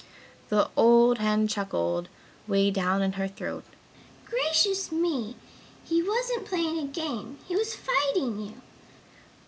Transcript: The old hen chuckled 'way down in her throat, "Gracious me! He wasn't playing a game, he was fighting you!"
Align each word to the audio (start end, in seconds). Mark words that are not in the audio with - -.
The 0.49 0.67
old 0.75 1.19
hen 1.19 1.47
chuckled 1.47 2.09
'way 2.47 2.71
down 2.71 3.03
in 3.03 3.11
her 3.11 3.27
throat, 3.27 3.63
"Gracious 4.25 4.91
me! 4.91 5.35
He 5.83 6.01
wasn't 6.01 6.47
playing 6.47 6.79
a 6.79 6.85
game, 6.87 7.37
he 7.47 7.55
was 7.55 7.75
fighting 7.75 8.39
you!" 8.39 8.59